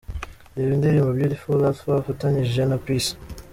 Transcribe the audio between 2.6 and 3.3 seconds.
na Peace.